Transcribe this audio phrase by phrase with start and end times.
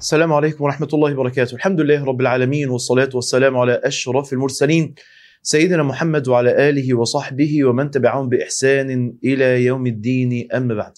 [0.00, 1.54] السلام عليكم ورحمة الله وبركاته.
[1.54, 4.94] الحمد لله رب العالمين والصلاة والسلام على أشرف المرسلين.
[5.42, 10.48] سيدنا محمد وعلى آله وصحبه ومن تبعهم بإحسان إلى يوم الدين.
[10.54, 10.92] أما بعد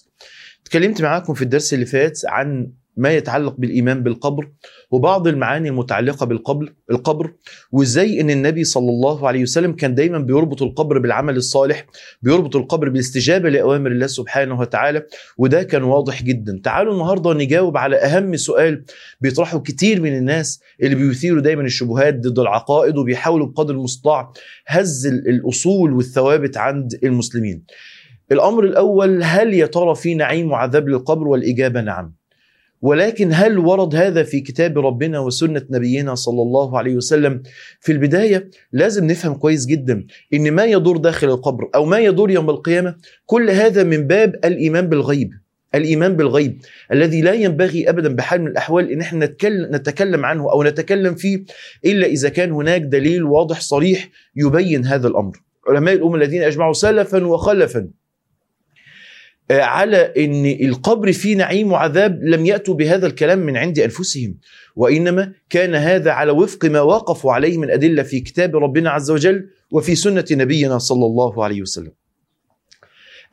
[0.65, 4.49] تكلمت معاكم في الدرس اللي فات عن ما يتعلق بالإيمان بالقبر
[4.91, 7.33] وبعض المعاني المتعلقة بالقبر القبر
[7.71, 11.85] وإزاي إن النبي صلى الله عليه وسلم كان دايما بيربط القبر بالعمل الصالح
[12.21, 15.03] بيربط القبر بالاستجابة لأوامر الله سبحانه وتعالى
[15.37, 16.61] وده كان واضح جدا.
[16.63, 18.83] تعالوا النهاردة نجاوب على أهم سؤال
[19.21, 24.33] بيطرحه كتير من الناس اللي بيثيروا دايما الشبهات ضد العقائد وبيحاولوا بقدر المستطاع
[24.67, 27.63] هز الأصول والثوابت عند المسلمين.
[28.31, 32.13] الأمر الأول هل يا ترى في نعيم وعذاب للقبر والإجابة نعم؟
[32.83, 37.43] ولكن هل ورد هذا في كتاب ربنا وسنة نبينا صلى الله عليه وسلم
[37.79, 42.49] في البداية؟ لازم نفهم كويس جدا إن ما يدور داخل القبر أو ما يدور يوم
[42.49, 45.29] القيامة كل هذا من باب الإيمان بالغيب
[45.75, 50.63] الإيمان بالغيب الذي لا ينبغي أبدا بحال من الأحوال إن إحنا نتكلم, نتكلم عنه أو
[50.63, 51.43] نتكلم فيه
[51.85, 55.37] إلا إذا كان هناك دليل واضح صريح يبين هذا الأمر.
[55.67, 57.87] علماء الأمة الذين أجمعوا سلفا وخلفا.
[59.51, 64.37] على إن القبر فيه نعيم وعذاب لم يأتوا بهذا الكلام من عند أنفسهم
[64.75, 69.49] وإنما كان هذا على وفق ما وقفوا عليه من أدلة في كتاب ربنا عز وجل
[69.71, 71.91] وفي سنة نبينا صلى الله عليه وسلم.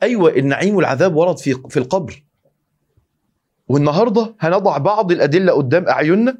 [0.03, 2.23] أيوه النعيم والعذاب ورد في في القبر.
[3.67, 6.37] والنهاردة هنضع بعض الأدلة قدام أعيننا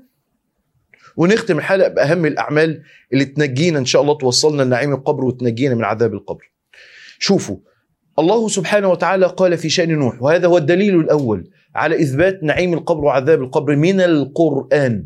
[1.18, 6.14] ونختم الحلقة بأهم الأعمال اللي تنجينا إن شاء الله توصلنا لنعيم القبر وتنجينا من عذاب
[6.14, 6.52] القبر.
[7.20, 7.58] شوفوا
[8.22, 13.06] الله سبحانه وتعالى قال في شأن نوح وهذا هو الدليل الأول على إثبات نعيم القبر
[13.06, 15.06] وعذاب القبر من القرآن.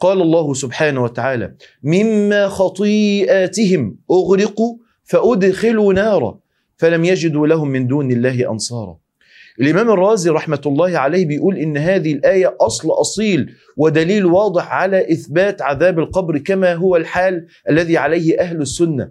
[0.00, 6.38] قال الله سبحانه وتعالى مما خطيئاتهم أغرقوا فأدخلوا نارا
[6.76, 8.98] فلم يجدوا لهم من دون الله أنصارا.
[9.60, 15.62] الإمام الرازي رحمة الله عليه بيقول إن هذه الآية أصل أصيل ودليل واضح على إثبات
[15.62, 19.10] عذاب القبر كما هو الحال الذي عليه أهل السنة.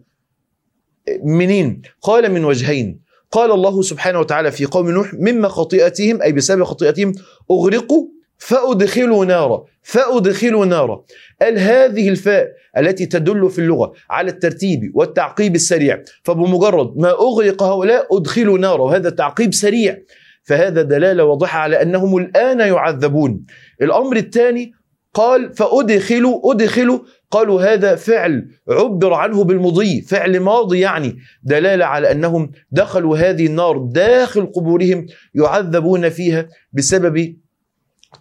[1.24, 3.07] منين؟ قال من وجهين.
[3.38, 7.14] قال الله سبحانه وتعالى في قوم نوح مما خطيئتهم أي بسبب خطيئتهم
[7.52, 11.04] أغرقوا فأدخلوا نارا فأدخلوا نارا.
[11.42, 16.04] قال هذه الفاء التي تدل في اللغة على الترتيب والتعقيب السريع.
[16.24, 19.98] فبمجرد ما أغرق هؤلاء أدخلوا نارا وهذا تعقيب سريع.
[20.44, 23.46] فهذا دلالة واضحة على أنهم الآن يعذبون.
[23.82, 24.72] الأمر الثاني
[25.14, 27.00] قال فأدخلوا أدخلوا.
[27.32, 31.18] قالوا هذا فعل عبر عنه بالمضي فعل ماضي يعني.
[31.44, 37.36] دلالة على أنهم دخلوا هذه النار داخل قبورهم يعذبون فيها بسبب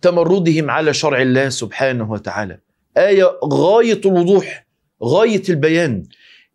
[0.03, 2.59] تمردهم على شرع الله سبحانه وتعالى.
[2.97, 4.67] آية غاية الوضوح
[5.05, 6.03] غاية البيان.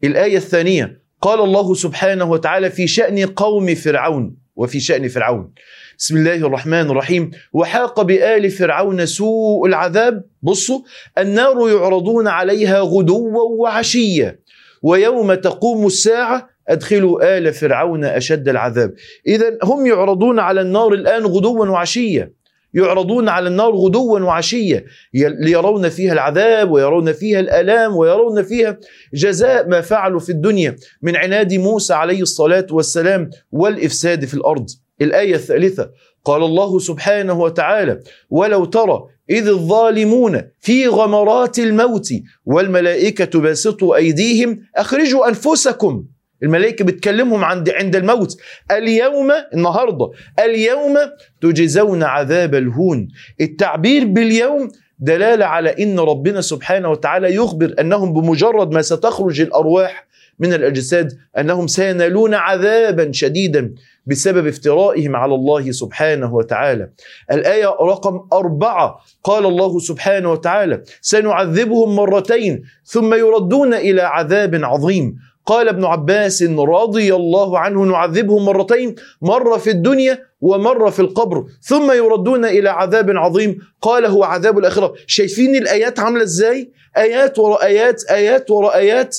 [0.03, 5.53] الآية الثانية قال الله سبحانه وتعالى في شأن قوم فرعون وفي شأن فرعون.
[6.01, 7.31] بسم الله الرحمن الرحيم.
[7.53, 10.23] وحاق بآل فرعون سوء العذاب.
[10.41, 10.79] بصوا
[11.17, 14.39] النار يعرضون عليها غدوا وعشيا.
[14.83, 18.93] ويوم تقوم الساعة أدخلوا آل فرعون أشد العذاب.
[19.27, 22.31] إذا هم يعرضون على النار الآن غدوا وعشيا.
[22.73, 24.85] يعرضون على النار غدوا وعشيا.
[25.13, 28.77] ليرون فيها العذاب ويرون فيها الألام ويرون فيها
[29.13, 30.75] جزاء ما فعلوا في الدنيا.
[31.01, 34.65] من عناد موسى عليه الصلاة والسلام والإفساد في الأرض.
[35.01, 35.89] الآية الثالثة
[36.25, 42.09] قال الله سبحانه وتعالى: ولو ترى إذ الظالمون في غمرات الموت
[42.45, 46.05] والملائكة باسطوا أيديهم أخرجوا أنفسكم.
[46.43, 48.37] الملائكة بتكلمهم عند عند الموت.
[48.71, 50.97] اليوم النهاردة اليوم
[51.41, 53.07] تجزون عذاب الهون.
[53.41, 60.07] التعبير باليوم دلالة على إن ربنا سبحانه وتعالى يخبر أنهم بمجرد ما ستخرج الأرواح
[60.39, 63.73] من الأجساد أنهم سينالون عذابا شديدا
[64.05, 66.89] بسبب افترائهم على الله سبحانه وتعالى.
[67.31, 75.15] الآية رقم أربعة قال الله سبحانه وتعالى سنعذبهم مرتين ثم يردون إلى عذاب عظيم.
[75.45, 81.91] قال ابن عباس رضي الله عنه نعذبهم مرتين مرة في الدنيا ومرة في القبر ثم
[81.91, 83.57] يردون إلى عذاب عظيم.
[83.81, 84.93] قال هو عذاب الآخرة.
[85.07, 89.17] شايفين الآيات عاملة إزاي؟ آيات وراء آيات آيات وراء آيات.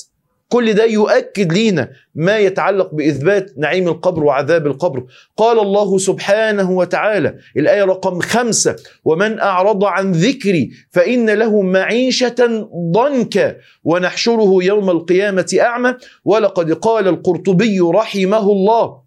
[0.52, 5.04] كل ده يؤكد لينا ما يتعلق بإثبات نعيم القبر وعذاب القبر.
[5.36, 13.56] قال الله سبحانه وتعالى الآية رقم خمسة ومن أعرض عن ذكري فإن له معيشة ضنكا
[13.84, 15.94] ونحشره يوم القيامة أعمى.
[16.24, 19.01] ولقد قال القرطبي رحمه الله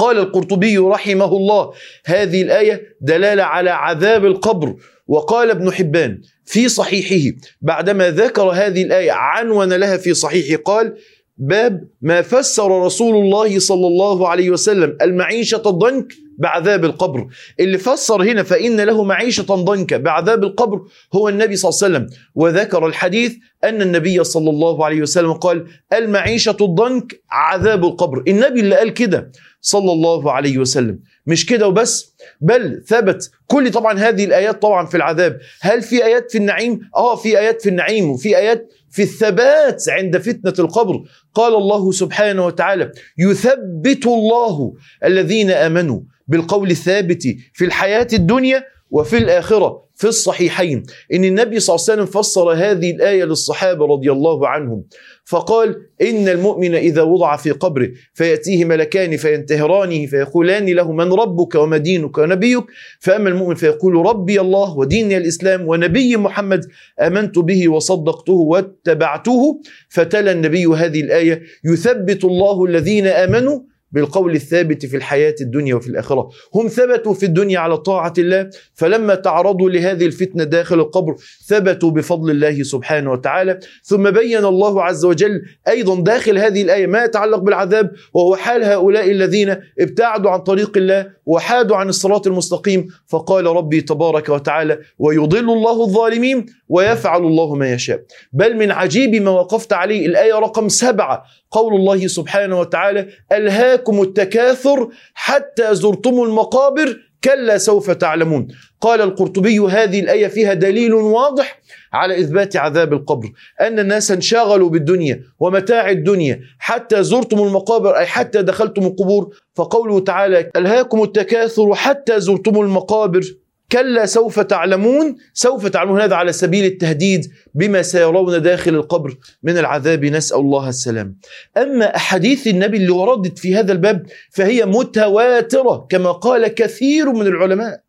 [0.00, 1.72] قال القرطبي رحمه الله
[2.04, 4.76] هذه الآية دلالة على عذاب القبر.
[5.10, 10.94] وقال ابن حبان في صحيحه بعدما ذكر هذه الآية عنون لها في صحيحه قال
[11.36, 17.26] باب ما فسر رسول الله صلى الله عليه وسلم المعيشة الضنك بعذاب القبر.
[17.60, 20.82] اللي فسر هنا فإن له معيشة ضنكا بعذاب القبر
[21.14, 22.18] هو النبي صلى الله عليه وسلم.
[22.34, 28.24] وذكر الحديث أن النبي صلى الله عليه وسلم قال المعيشة الضنك عذاب القبر.
[28.28, 30.98] النبي اللي قال كده صلى الله عليه وسلم.
[31.26, 32.09] مش كده وبس؟
[32.40, 37.16] بل ثبت كل طبعا هذه الآيات طبعا في العذاب هل في آيات في النعيم؟ آه
[37.16, 41.02] في آيات في النعيم وفي آيات في الثبات عند فتنة القبر
[41.34, 44.74] قال الله سبحانه وتعالى يثبت الله
[45.04, 47.22] الذين آمنوا بالقول الثابت
[47.52, 50.82] في الحياة الدنيا وفي الآخرة في الصحيحين
[51.14, 54.84] إن النبي صلى الله عليه وسلم فسر هذه الآية للصحابة رضي الله عنهم.
[55.24, 61.76] فقال إن المؤمن إذا وضع في قبره فيأتيه ملكان فينتهرانه فيقولان له من ربك وما
[61.76, 62.64] دينك ونبيك.
[63.00, 66.66] فأما المؤمن فيقول ربي الله وديني الإسلام ونبي محمد
[67.00, 69.60] آمنت به وصدقته واتبعته.
[69.88, 73.60] فتلا النبي هذه الآية يثبت الله الذين آمنوا
[73.92, 76.28] بالقول الثابت في الحياة الدنيا وفي الآخرة.
[76.54, 81.16] هم ثبتوا في الدنيا على طاعة الله فلما تعرضوا لهذه الفتنة داخل القبر
[81.46, 83.58] ثبتوا بفضل الله سبحانه وتعالى.
[83.84, 89.10] ثم بين الله عز وجل أيضا داخل هذه الآية ما يتعلق بالعذاب وهو حال هؤلاء
[89.10, 92.88] الذين ابتعدوا عن طريق الله وحادوا عن الصراط المستقيم.
[93.06, 98.02] فقال ربي تبارك وتعالى ويضل الله الظالمين ويفعل الله ما يشاء.
[98.32, 104.88] بل من عجيب ما وقفت عليه الآية رقم سبعة قول الله سبحانه وتعالى ألهاكم التكاثر
[105.14, 108.48] حتى زرتم المقابر كلا سوف تعلمون.
[108.80, 111.60] قال القرطبي هذه الآية فيها دليل واضح
[111.92, 118.42] على إثبات عذاب القبر أن الناس انشغلوا بالدنيا ومتاع الدنيا حتى زرتم المقابر أي حتى
[118.42, 119.34] دخلتم القبور.
[119.54, 123.22] فقوله تعالى ألهاكم التكاثر حتى زرتم المقابر؟
[123.72, 126.00] كلا سوف تعلمون سوف تعلمون.
[126.00, 130.04] هذا على سبيل التهديد بما سيرون داخل القبر من العذاب.
[130.04, 131.16] نسأل الله السلام.
[131.56, 137.80] أما أحاديث النبي اللي وردت في هذا الباب فهي متواترة كما قال كثير من العلماء.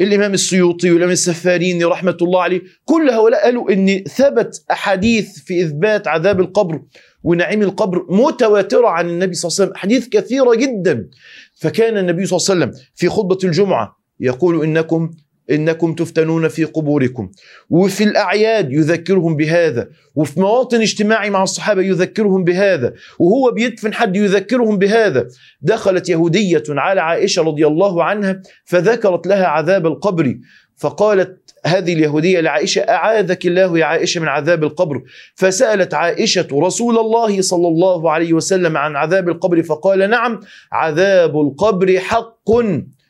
[0.00, 6.08] الإمام السيوطي والإمام السفاريني رحمة الله عليه كل هؤلاء قالوا أن ثبت أحاديث في إثبات
[6.08, 6.82] عذاب القبر
[7.22, 11.08] ونعيم القبر متواترة عن النبي صلى الله عليه وسلم أحاديث كثيرة جدا.
[11.54, 15.10] فكان النبي صلى الله عليه وسلم في خطبة الجمعة يقول إنكم
[15.50, 17.30] إنكم تفتنون في قبوركم.
[17.70, 19.88] وفي الأعياد يذكرهم بهذا.
[20.14, 22.92] وفي مواطن اجتماعي مع الصحابة يذكرهم بهذا.
[23.18, 25.28] وهو بيدفن حد يذكرهم بهذا.
[25.60, 30.38] دخلت يهودية على عائشة رضي الله عنها فذكرت لها عذاب القبر.
[30.76, 35.02] فقالت هذه اليهودية لعائشة أعاذك الله يا عائشة من عذاب القبر.
[35.34, 40.40] فسألت عائشة رسول الله صلى الله عليه وسلم عن عذاب القبر فقال نعم
[40.72, 42.50] عذاب القبر حق.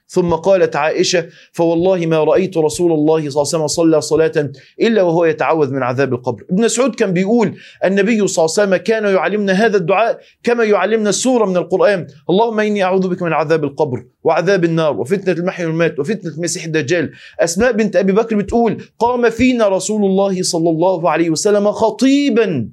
[0.06, 5.02] ثم قالت عائشة فوالله ما رأيت رسول الله صلى الله عليه وسلم صلى صلاة إلا
[5.02, 6.44] وهو يتعوذ من عذاب القبر.
[6.50, 7.54] ابن مسعود كان بيقول
[7.84, 12.60] النبي صلى الله عليه وسلم كان يعلمنا هذا الدعاء كما يعلمنا السورة من القرآن اللهم
[12.60, 17.10] إني أعوذ بك من عذاب القبر وعذاب النار وفتنة المحيا والمات وفتنة المسيح الدجال.
[17.40, 22.68] أسماء بنت أبي بكر بتقول قام فينا رسول الله صلى الله عليه وسلم خطيبا.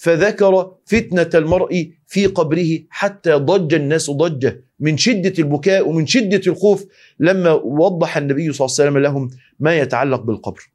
[0.00, 6.84] فذكر فتنة المرء في قبره حتى ضج الناس ضجة من شدة البكاء ومن شدة الخوف
[7.18, 9.30] لما وضح النبي صلى الله عليه وسلم لهم
[9.60, 10.70] ما يتعلق بالقبر.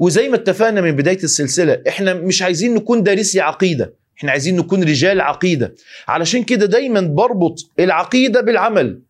[0.00, 4.82] وزي ما اتفقنا من بداية السلسلة إحنا مش عايزين نكون دارسي عقيدة إحنا عايزين نكون
[4.82, 5.74] رجال عقيدة.
[6.08, 9.02] علشان كده دايما بربط العقيدة بالعمل.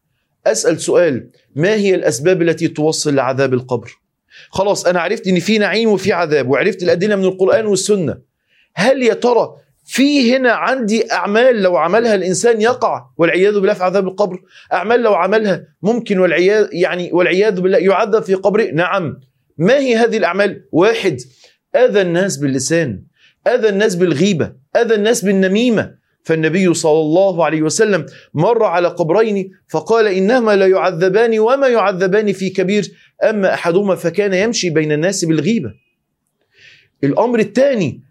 [0.46, 3.90] أسأل سؤال ما هي الأسباب التي توصل لعذاب القبر؟
[4.50, 8.31] خلاص أنا عرفت إن في نعيم وفي عذاب وعرفت الأدلة من القرآن والسنة.
[8.74, 14.08] هل يا ترى في هنا عندي أعمال لو عملها الإنسان يقع والعياذ بالله في عذاب
[14.08, 14.40] القبر؟
[14.72, 19.20] أعمال لو عملها ممكن والعياذ يعني والعياذ بالله يعذب في قبره؟ نعم.
[19.58, 21.20] ما هي هذه الأعمال؟ واحد
[21.76, 23.02] أذى الناس باللسان
[23.46, 26.02] أذى الناس بالغيبة أذى الناس بالنميمة.
[26.24, 32.50] فالنبي صلى الله عليه وسلم مر على قبرين فقال إنهما لا يعذبان وما يعذبان في
[32.50, 35.72] كبير أما أحدهما فكان يمشي بين الناس بالغيبة.
[37.04, 38.02] الأمر الثاني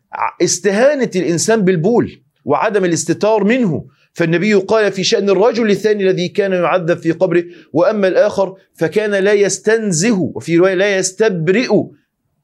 [0.42, 3.86] استهانة الإنسان بالبول وعدم الاستتار منه.
[4.14, 9.34] فالنبي قال في شأن الرجل الثاني الذي كان يعذب في قبره وأما الآخر فكان لا
[9.34, 11.68] يستنزه وفي رواية لا يستبرئ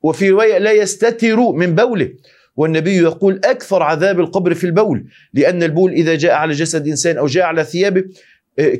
[0.03, 2.09] وفي رواية لا يستتر من بوله.
[2.55, 7.27] والنبي يقول أكثر عذاب القبر في البول لأن البول إذا جاء على جسد إنسان أو
[7.27, 8.03] جاء على ثيابه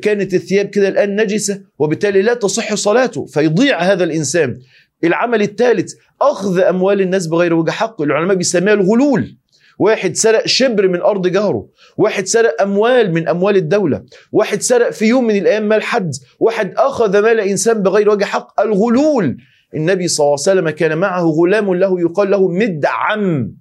[0.01, 4.59] كانت الثياب كده الآن نجسة وبالتالي لا تصح صلاته فيضيع هذا الإنسان.
[5.03, 8.01] العمل الثالث أخذ أموال الناس بغير وجه حق.
[8.01, 9.37] العلماء بيسميها الغلول.
[9.79, 15.05] واحد سرق شبر من أرض جاره واحد سرق أموال من أموال الدولة واحد سرق في
[15.05, 18.61] يوم من الأيام مال حد واحد أخذ مال إنسان بغير وجه حق.
[18.61, 19.37] الغلول.
[19.73, 23.53] النبي صلى الله عليه وسلم كان معه غلام له يقال له مدعم.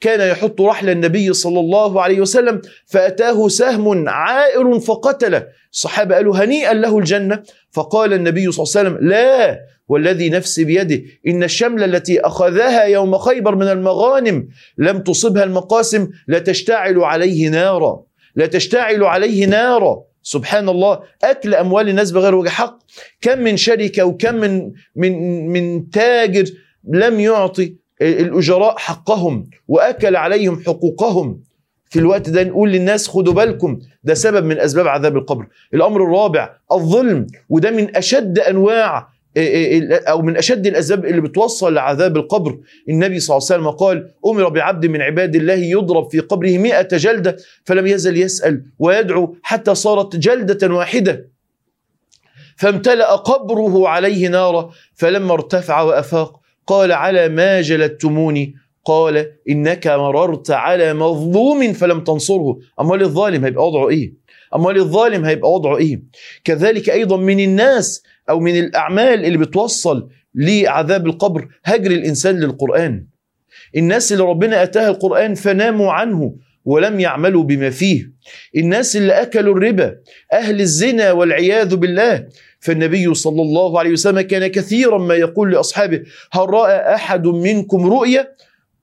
[0.00, 5.46] كان يحط رحل النبي صلى الله عليه وسلم فأتاه سهم عائر فقتله.
[5.72, 7.42] الصحابة قالوا هنيئا له الجنة.
[7.70, 9.60] فقال النبي صلى الله عليه وسلم لا
[9.92, 11.02] والذي نفسي بيده.
[11.26, 18.02] إن الشملة التي أخذها يوم خيبر من المغانم لم تصبها المقاسم لتشتعل عليه نارا.
[18.36, 20.02] لتشتعل عليه نارا.
[20.22, 21.00] سبحان الله.
[21.22, 22.78] أكل أموال الناس بغير وجه حق.
[23.20, 26.44] كم من شركة وكم من من من تاجر
[26.88, 31.40] لم يعطي الأجراء حقهم وأكل عليهم حقوقهم.
[31.90, 33.78] في الوقت ده نقول للناس خدوا بالكم.
[34.04, 35.46] ده سبب من أسباب عذاب القبر.
[35.74, 37.26] الأمر الرابع الظلم.
[37.48, 39.11] وده من أشد أنواع
[39.92, 42.58] أو من أشد الأسباب اللي بتوصل لعذاب القبر.
[42.88, 46.96] النبي صلى الله عليه وسلم قال أمر بعبد من عباد الله يضرب في قبره مئة
[46.96, 51.28] جلدة فلم يزل يسأل ويدعو حتى صارت جلدة واحدة.
[52.56, 60.94] فامتلأ قبره عليه نارا فلما ارتفع وأفاق قال على ما جلدتموني؟ قال إنك مررت على
[60.94, 62.58] مظلوم فلم تنصره.
[62.80, 64.21] أمال الظالم هيبقى وضعه إيه؟
[64.54, 66.02] أمال الظالم هيبقى وضعه إيه؟
[66.44, 73.06] كذلك أيضا من الناس أو من الأعمال اللي بتوصل لعذاب القبر هجر الإنسان للقرآن.
[73.76, 78.12] الناس اللي ربنا أتاها القرآن فناموا عنه ولم يعملوا بما فيه.
[78.56, 79.96] الناس اللي أكلوا الربا
[80.32, 82.26] أهل الزنا والعياذ بالله.
[82.60, 88.28] فالنبي صلى الله عليه وسلم كان كثيرا ما يقول لأصحابه هل رأى أحد منكم رؤيا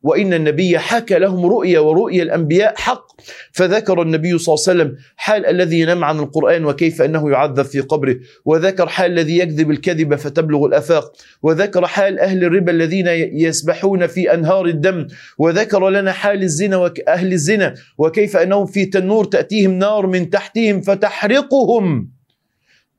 [0.03, 3.07] وإن النبي حكى لهم رؤيا ورؤيا الأنبياء حق.
[3.51, 7.79] فذكر النبي صلى الله عليه وسلم حال الذي ينام عن القرآن وكيف أنه يعذب في
[7.79, 8.15] قبره.
[8.45, 11.11] وذكر حال الذي يكذب الكذب فتبلغ الأفاق.
[11.43, 15.07] وذكر حال أهل الربا الذين يسبحون في أنهار الدم.
[15.37, 17.73] وذكر لنا حال الزنا وأهل الزنا.
[17.97, 22.18] وكيف أنهم في تنور تأتيهم نار من تحتهم فتحرقهم.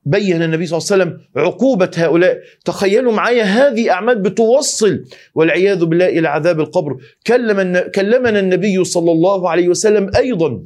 [0.05, 2.37] بين النبي صلى الله عليه وسلم عقوبة هؤلاء.
[2.65, 5.03] تخيلوا معايا هذه أعمال بتوصل
[5.35, 6.97] والعياذ بالله إلى عذاب القبر.
[7.27, 10.63] كلم كلمنا النبي صلى الله عليه وسلم أيضا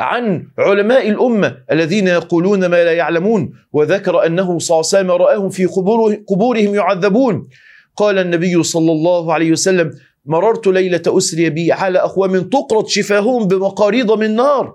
[0.00, 5.48] عن علماء الأمة الذين يقولون ما لا يعلمون وذكر أنه صلى الله عليه وسلم رآهم
[5.48, 7.48] في قبور قبورهم يعذبون.
[7.96, 9.90] قال النبي صلى الله عليه وسلم
[10.26, 14.74] مررت ليلة أسري بي على أقوام تقرض شفاههم بمقاريض من نار.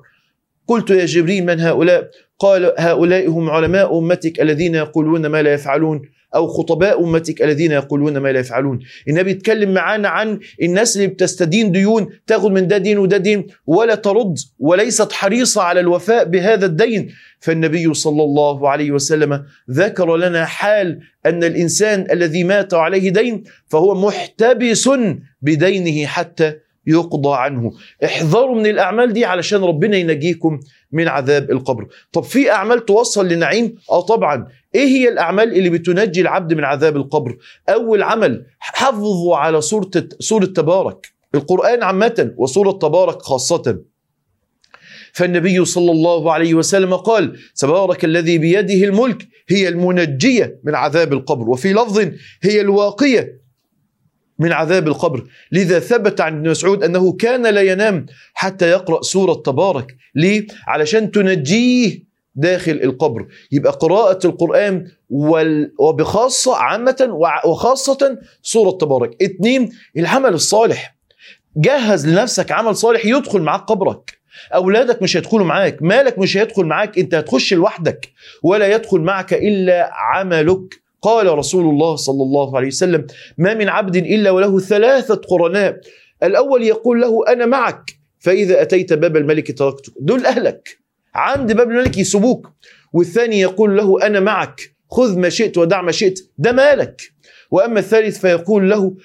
[0.68, 6.02] قلت يا جبريل من هؤلاء؟ قال هؤلاء هم علماء أمتك الذين يقولون ما لا يفعلون
[6.36, 8.80] أو خطباء أمتك الذين يقولون ما لا يفعلون.
[9.08, 13.96] النبي يتكلم معانا عن الناس اللي بتستدين ديون تاخد من ده دين وده دين ولا
[13.96, 17.10] ترد وليست حريصة على الوفاء بهذا الدين.
[17.40, 23.96] فالنبي صلى الله عليه وسلم ذكر لنا حال أن الإنسان الذي مات عليه دين فهو
[23.96, 24.90] محتبس
[25.42, 26.54] بدينه حتى
[26.88, 27.72] يقضى عنه.
[28.06, 30.60] احذروا من الأعمال دي علشان ربنا ينجيكم
[30.92, 31.88] من عذاب القبر.
[32.12, 34.48] طب في أعمال توصل لنعيم؟ آه طبعا.
[34.76, 37.38] إيه هي الأعمال اللي بتنجي العبد من عذاب القبر؟
[37.70, 41.08] أول عمل حافظوا على سورة سورة تبارك.
[41.36, 43.82] القرآن عامة وسورة تبارك خاصة.
[45.14, 51.50] فالنبي صلى الله عليه وسلم قال تبارك الذي بيده الملك هي المنجية من عذاب القبر.
[51.50, 52.12] وفي لفظ
[52.42, 53.45] هي الواقية.
[54.40, 55.24] من عذاب القبر.
[55.52, 59.96] لذا ثبت عن ابن مسعود أنه كان لا ينام حتى يقرأ سورة تبارك.
[60.16, 63.28] ليه؟ علشان تنجيه داخل القبر.
[63.52, 64.88] يبقى قراءة القرآن
[65.80, 67.08] وبخاصة عامة
[67.46, 69.24] وخاصة سورة تبارك.
[69.24, 70.96] اتنين العمل الصالح.
[71.58, 74.18] جهز لنفسك عمل صالح يدخل معاك قبرك.
[74.54, 78.10] أولادك مش هيدخلوا معاك مالك مش هيدخل معاك أنت هتخش لوحدك.
[78.44, 80.85] ولا يدخل معك إلا عملك.
[81.06, 83.08] قال رسول الله صلى الله عليه وسلم
[83.38, 85.80] ما من عبد إلا وله ثلاثة قرناء.
[86.24, 87.92] الأول يقول له أنا معك.
[88.20, 89.94] فإذا أتيت باب الملك تركتك.
[90.00, 90.80] دول أهلك.
[91.16, 92.52] عند باب الملك يسبوك
[92.94, 94.62] والثاني يقول له أنا معك.
[94.92, 96.20] خذ ما شئت ودع ما شئت.
[96.38, 97.02] ده مالك.
[97.52, 98.96] وأما الثالث فيقول له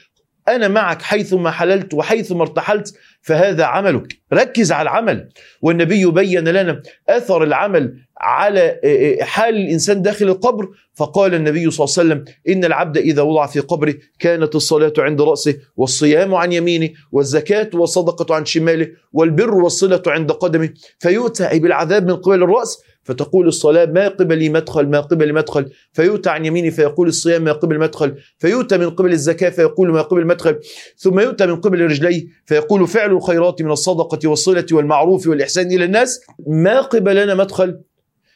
[0.56, 4.16] أنا معك حيثما حللت وحيثما ارتحلت فهذا عملك.
[4.32, 5.28] ركز على العمل.
[5.62, 8.80] والنبي بين لنا أثر العمل على
[9.22, 10.68] حال الإنسان داخل القبر.
[10.94, 15.20] فقال النبي صلى الله عليه وسلم إن العبد إذا وضع في قبره كانت الصلاة عند
[15.20, 22.16] رأسه والصيام عن يمينه والزكاة والصدقة عن شماله والبر والصلة عند قدمه فيؤتى بالعذاب من
[22.16, 22.82] قبل الرأس.
[23.02, 27.78] فتقول الصلاة ما قبلي مدخل ما قبل مدخل فيؤتى عن يمينه فيقول الصيام ما قبل
[27.78, 30.58] مدخل فيؤتى من قبل الزكاة فيقول ما قبل مدخل
[30.96, 36.20] ثم يؤتى من قبل رجليه فيقول فعل الخيرات من الصدقة والصلة والمعروف والإحسان إلى الناس.
[36.46, 37.80] ما قبلنا مدخل.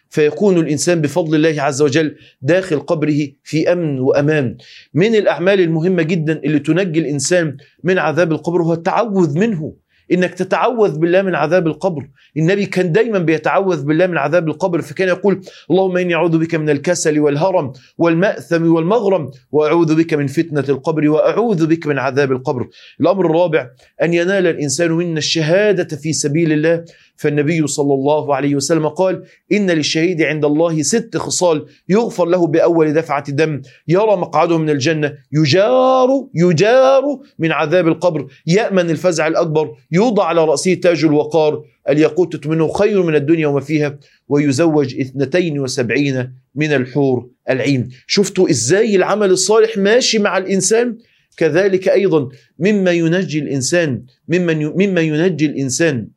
[0.09, 4.57] فيكون الإنسان بفضل الله عز وجل داخل قبره في أمن وأمان.
[4.95, 9.75] من الأعمال المهمة جدا اللي تنجي الإنسان من عذاب القبر هو التعوذ منه.
[10.15, 12.09] إنك تتعوذ بالله من عذاب القبر.
[12.37, 15.41] النبي كان دايما بيتعوذ بالله من عذاب القبر فكان يقول
[15.71, 21.67] اللهم إني أعوذ بك من الكسل والهرم والمأثم والمغرم وأعوذ بك من فتنة القبر وأعوذ
[21.67, 22.69] بك من عذاب القبر.
[23.01, 23.71] الأمر الرابع
[24.03, 26.85] أن ينال الإنسان منا الشهادة في سبيل الله
[27.17, 32.93] فالنبي صلى الله عليه وسلم قال إن للشهيد عند الله ست خصال يغفر له بأول
[32.93, 33.63] دفعة دم.
[33.89, 35.15] يرى مقعده من الجنة.
[35.33, 37.03] يجار يجار
[37.39, 38.27] من عذاب القبر.
[38.47, 39.75] يأمن الفزع الأكبر.
[39.93, 41.65] يوضع على رأسه تاج الوقار.
[41.89, 43.99] الياقوتة منه خير من الدنيا وما فيها.
[44.29, 47.89] ويزوج 72 من الحور العين.
[48.07, 50.97] شفتوا إزاي العمل الصالح ماشي مع الإنسان؟
[51.37, 52.29] كذلك أيضا
[52.59, 56.09] مما ينجي الإنسان مما ينجي الإنسان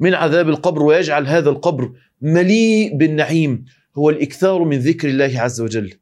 [0.00, 3.64] من عذاب القبر ويجعل هذا القبر مليء بالنعيم
[3.98, 5.92] هو الإكثار من ذكر الله عز وجل.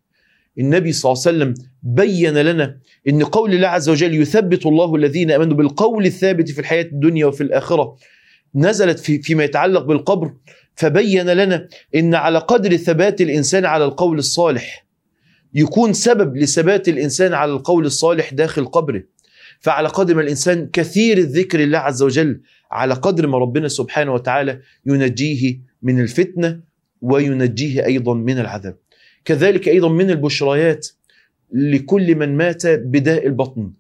[0.58, 5.30] النبي صلى الله عليه وسلم بين لنا إن قول الله عز وجل يثبت الله الذين
[5.30, 7.96] آمنوا بالقول الثابت في الحياة الدنيا وفي الآخرة
[8.54, 10.34] نزلت في فيما يتعلق بالقبر
[10.74, 14.86] فبين لنا إن على قدر ثبات الإنسان على القول الصالح
[15.54, 19.02] يكون سبب لثبات الإنسان على القول الصالح داخل قبره.
[19.60, 24.60] فعلى قدر ما الإنسان كثير الذكر لله عز وجل على قدر ما ربنا سبحانه وتعالى
[24.86, 26.60] ينجيه من الفتنة
[27.00, 28.76] وينجيه أيضا من العذاب.
[29.24, 30.88] كذلك أيضا من البشريات
[31.52, 33.72] لكل من مات بداء البطن.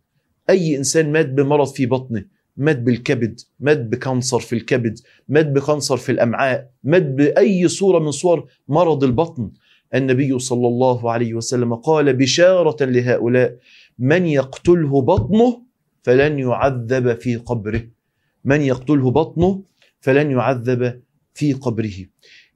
[0.50, 2.24] أي إنسان مات بمرض في بطنه
[2.56, 7.98] مات بالكبد مات ب cancer في الكبد مات ب cancer في الأمعاء مات بأي صورة
[7.98, 9.50] من صور مرض البطن.
[9.94, 13.56] النبي صلى الله عليه وسلم قال بشارة لهؤلاء
[13.98, 15.65] من يقتله بطنه
[16.06, 17.82] فلن يعذب في قبره.
[18.44, 19.62] من يقتله بطنه
[20.00, 21.00] فلن يعذب
[21.34, 21.92] في قبره.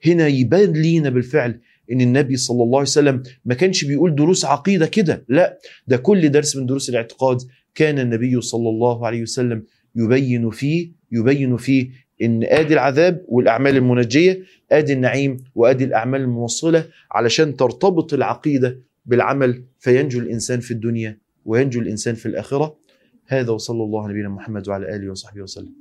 [0.07, 1.61] هنا يبان لينا بالفعل
[1.92, 6.30] إن النبي صلى الله عليه وسلم ما كانش بيقول دروس عقيدة كده لا ده كل
[6.30, 7.38] درس من دروس الاعتقاد
[7.75, 9.62] كان النبي صلى الله عليه وسلم
[9.97, 11.90] يبين فيه يبين فيه
[12.23, 14.42] إن آدي العذاب والأعمال المنجية
[14.73, 22.14] آدي النعيم وآدي الأعمال الموصلة علشان ترتبط العقيدة بالعمل فينجو الإنسان في الدنيا وينجو الإنسان
[22.14, 22.80] في الآخرة.
[23.32, 25.75] هذا وصلى الله على نبينا محمد وعلى آله وصحبه وسلم.